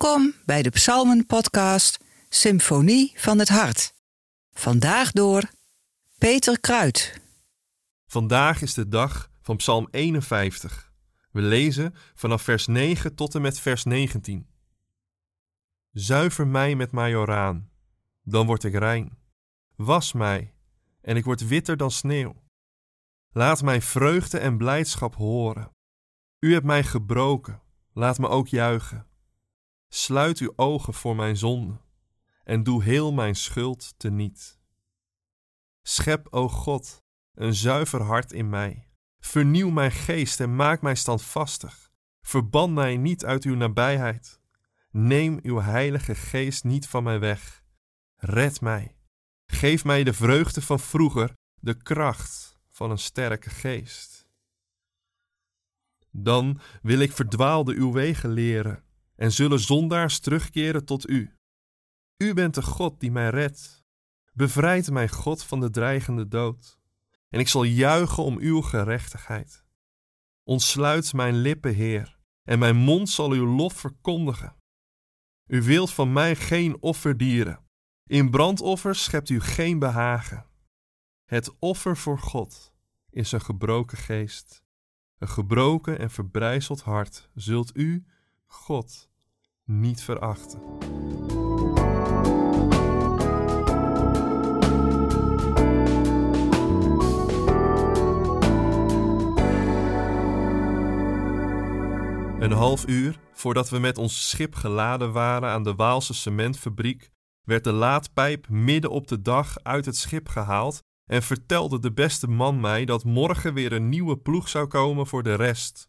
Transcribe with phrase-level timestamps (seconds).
[0.00, 3.94] Welkom bij de Psalmen-podcast Symfonie van het Hart.
[4.52, 5.50] Vandaag door
[6.18, 7.20] Peter Kruid.
[8.06, 10.92] Vandaag is de dag van Psalm 51.
[11.30, 14.48] We lezen vanaf vers 9 tot en met vers 19.
[15.90, 17.70] Zuiver mij met majoraan,
[18.22, 19.18] dan word ik rein.
[19.76, 20.54] Was mij,
[21.00, 22.42] en ik word witter dan sneeuw.
[23.30, 25.70] Laat mij vreugde en blijdschap horen.
[26.38, 27.62] U hebt mij gebroken,
[27.92, 29.07] laat me ook juichen.
[29.88, 31.80] Sluit uw ogen voor mijn zonde
[32.44, 34.58] en doe heel mijn schuld teniet.
[35.82, 37.02] Schep, o God,
[37.34, 38.88] een zuiver hart in mij.
[39.20, 41.90] Vernieuw mijn geest en maak mij standvastig.
[42.20, 44.40] Verban mij niet uit uw nabijheid.
[44.90, 47.62] Neem uw heilige geest niet van mij weg.
[48.16, 48.96] Red mij.
[49.46, 54.28] Geef mij de vreugde van vroeger, de kracht van een sterke geest.
[56.10, 58.86] Dan wil ik verdwaalde uw wegen leren
[59.18, 61.34] en zullen zondaars terugkeren tot u.
[62.16, 63.84] U bent de God die mij redt.
[64.32, 66.78] Bevrijd mij, God, van de dreigende dood.
[67.28, 69.64] En ik zal juichen om uw gerechtigheid.
[70.42, 74.56] Ontsluit mijn lippen, Heer, en mijn mond zal uw lof verkondigen.
[75.46, 77.64] U wilt van mij geen offerdieren.
[78.06, 80.46] In brandoffers schept u geen behagen.
[81.24, 82.74] Het offer voor God
[83.10, 84.62] is een gebroken geest.
[85.18, 88.06] Een gebroken en verbrijzeld hart zult u,
[88.46, 89.07] God,
[89.68, 90.60] niet verachten.
[102.40, 107.10] Een half uur voordat we met ons schip geladen waren aan de Waalse cementfabriek,
[107.42, 112.28] werd de laadpijp midden op de dag uit het schip gehaald en vertelde de beste
[112.28, 115.88] man mij dat morgen weer een nieuwe ploeg zou komen voor de rest.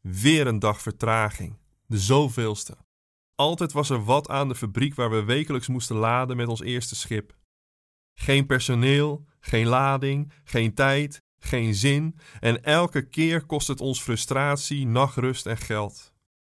[0.00, 2.76] Weer een dag vertraging, de zoveelste.
[3.38, 6.96] Altijd was er wat aan de fabriek waar we wekelijks moesten laden met ons eerste
[6.96, 7.36] schip.
[8.14, 14.86] Geen personeel, geen lading, geen tijd, geen zin en elke keer kost het ons frustratie,
[14.86, 16.12] nachtrust en geld.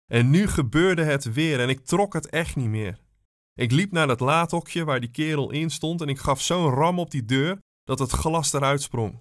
[0.06, 3.00] En nu gebeurde het weer en ik trok het echt niet meer.
[3.54, 6.98] Ik liep naar dat laadhokje waar die kerel in stond en ik gaf zo'n ram
[6.98, 9.20] op die deur dat het glas eruit sprong.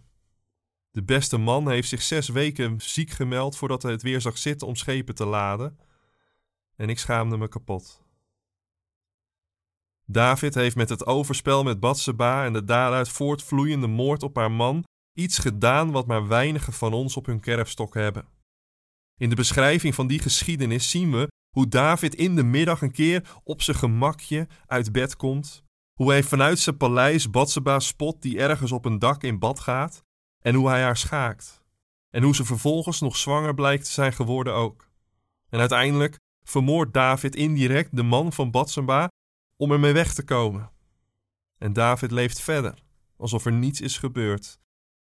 [0.92, 4.68] De beste man heeft zich zes weken ziek gemeld voordat hij het weer zag zitten
[4.68, 5.78] om schepen te laden.
[6.78, 8.06] En ik schaamde me kapot.
[10.06, 14.84] David heeft met het overspel met Batseba en de daaruit voortvloeiende moord op haar man
[15.14, 18.28] iets gedaan wat maar weinigen van ons op hun kerfstok hebben.
[19.20, 23.40] In de beschrijving van die geschiedenis zien we hoe David in de middag een keer
[23.44, 28.72] op zijn gemakje uit bed komt, hoe hij vanuit zijn paleis Batseba spot die ergens
[28.72, 30.04] op een dak in bad gaat
[30.44, 31.64] en hoe hij haar schaakt.
[32.10, 34.90] En hoe ze vervolgens nog zwanger blijkt te zijn geworden ook.
[35.50, 36.18] En uiteindelijk
[36.48, 39.10] vermoordt David indirect de man van Batseba
[39.56, 40.72] om ermee weg te komen.
[41.58, 42.84] En David leeft verder,
[43.18, 44.60] alsof er niets is gebeurd,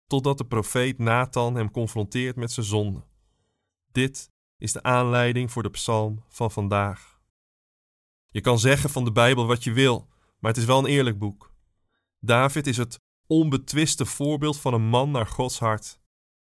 [0.08, 3.04] totdat de profeet Nathan hem confronteert met zijn zonde.
[3.92, 7.20] Dit is de aanleiding voor de psalm van vandaag.
[8.30, 10.08] Je kan zeggen van de Bijbel wat je wil,
[10.40, 11.52] maar het is wel een eerlijk boek.
[12.20, 16.01] David is het onbetwiste voorbeeld van een man naar Gods hart.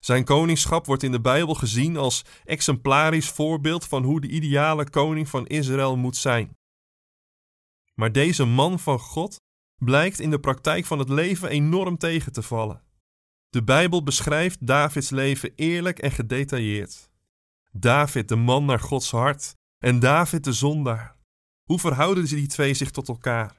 [0.05, 5.29] Zijn koningschap wordt in de Bijbel gezien als exemplarisch voorbeeld van hoe de ideale koning
[5.29, 6.57] van Israël moet zijn.
[7.95, 9.41] Maar deze man van God
[9.85, 12.83] blijkt in de praktijk van het leven enorm tegen te vallen.
[13.49, 17.11] De Bijbel beschrijft Davids leven eerlijk en gedetailleerd.
[17.71, 21.17] David, de man naar Gods hart, en David, de zondaar.
[21.63, 23.57] Hoe verhouden die twee zich tot elkaar?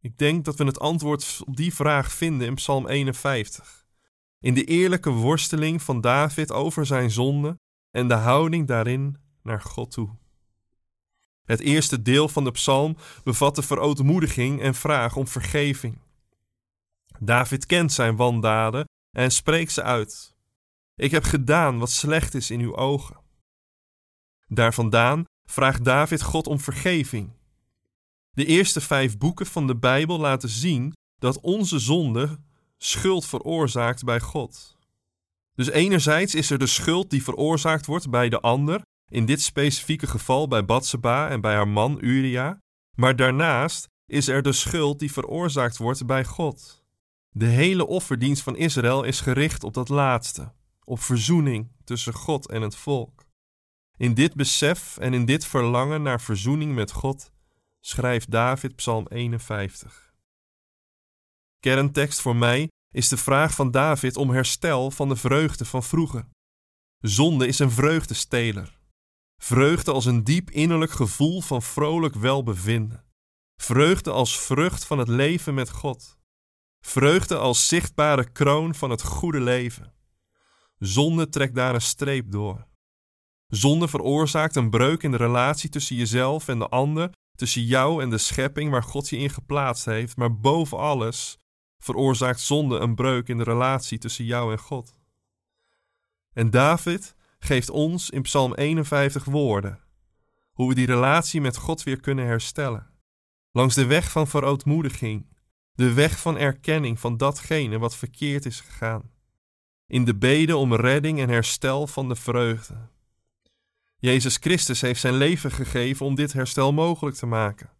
[0.00, 3.85] Ik denk dat we het antwoord op die vraag vinden in Psalm 51.
[4.40, 7.58] In de eerlijke worsteling van David over zijn zonde
[7.90, 10.16] en de houding daarin naar God toe.
[11.44, 15.98] Het eerste deel van de psalm bevat de verootmoediging en vraag om vergeving.
[17.18, 18.84] David kent zijn wandaden
[19.16, 20.34] en spreekt ze uit.
[20.94, 23.16] Ik heb gedaan wat slecht is in uw ogen.
[24.46, 27.30] Daar vandaan vraagt David God om vergeving.
[28.30, 32.38] De eerste vijf boeken van de Bijbel laten zien dat onze zonde
[32.78, 34.76] schuld veroorzaakt bij God.
[35.54, 40.06] Dus enerzijds is er de schuld die veroorzaakt wordt bij de ander, in dit specifieke
[40.06, 42.58] geval bij Batseba en bij haar man Uria,
[42.96, 46.84] maar daarnaast is er de schuld die veroorzaakt wordt bij God.
[47.30, 50.52] De hele offerdienst van Israël is gericht op dat laatste,
[50.84, 53.24] op verzoening tussen God en het volk.
[53.96, 57.32] In dit besef en in dit verlangen naar verzoening met God
[57.80, 60.05] schrijft David Psalm 51.
[61.66, 66.28] Kerntekst voor mij is de vraag van David om herstel van de vreugde van vroeger.
[66.98, 68.78] Zonde is een vreugdesteler.
[69.42, 73.04] Vreugde als een diep innerlijk gevoel van vrolijk welbevinden.
[73.60, 76.18] Vreugde als vrucht van het leven met God.
[76.84, 79.94] Vreugde als zichtbare kroon van het goede leven.
[80.78, 82.66] Zonde trekt daar een streep door.
[83.46, 88.10] Zonde veroorzaakt een breuk in de relatie tussen jezelf en de ander, tussen jou en
[88.10, 91.38] de schepping waar God je in geplaatst heeft, maar boven alles
[91.78, 94.94] veroorzaakt zonde een breuk in de relatie tussen jou en God.
[96.32, 99.84] En David geeft ons in Psalm 51 woorden
[100.56, 102.86] hoe we die relatie met God weer kunnen herstellen.
[103.50, 105.26] Langs de weg van verootmoediging,
[105.74, 109.10] de weg van erkenning van datgene wat verkeerd is gegaan.
[109.86, 112.88] In de beden om redding en herstel van de vreugde.
[113.98, 117.70] Jezus Christus heeft zijn leven gegeven om dit herstel mogelijk te maken.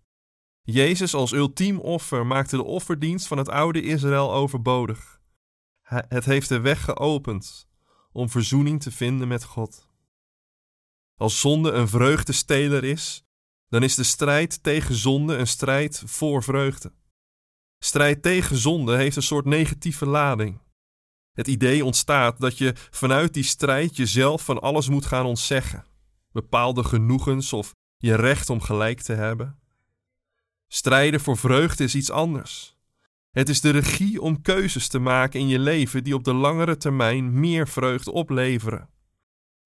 [0.68, 5.20] Jezus als ultiem offer maakte de offerdienst van het oude Israël overbodig.
[5.82, 7.68] Het heeft de weg geopend
[8.12, 9.88] om verzoening te vinden met God.
[11.16, 13.24] Als zonde een vreugdesteler is,
[13.68, 16.92] dan is de strijd tegen zonde een strijd voor vreugde.
[17.78, 20.60] Strijd tegen zonde heeft een soort negatieve lading.
[21.32, 25.84] Het idee ontstaat dat je vanuit die strijd jezelf van alles moet gaan ontzeggen,
[26.32, 29.64] bepaalde genoegens of je recht om gelijk te hebben.
[30.68, 32.76] Strijden voor vreugde is iets anders.
[33.30, 36.76] Het is de regie om keuzes te maken in je leven die op de langere
[36.76, 38.88] termijn meer vreugde opleveren.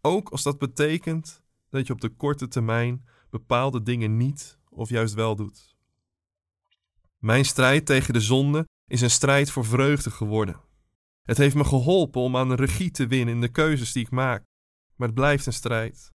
[0.00, 5.14] Ook als dat betekent dat je op de korte termijn bepaalde dingen niet of juist
[5.14, 5.76] wel doet.
[7.19, 10.61] Mijn strijd tegen de zonde is een strijd voor vreugde geworden.
[11.23, 14.11] Het heeft me geholpen om aan de regie te winnen in de keuzes die ik
[14.11, 14.44] maak,
[14.96, 16.11] maar het blijft een strijd.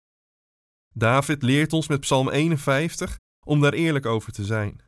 [0.94, 4.81] David leert ons met Psalm 51 om daar eerlijk over te zijn.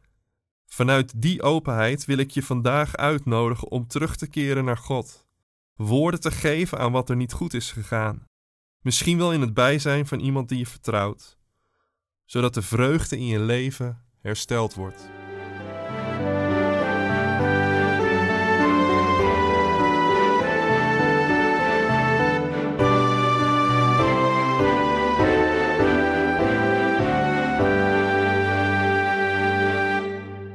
[0.66, 5.26] Vanuit die openheid wil ik je vandaag uitnodigen om terug te keren naar God.
[5.74, 8.24] Woorden te geven aan wat er niet goed is gegaan.
[8.80, 11.38] Misschien wel in het bijzijn van iemand die je vertrouwt,
[12.24, 15.23] zodat de vreugde in je leven hersteld wordt.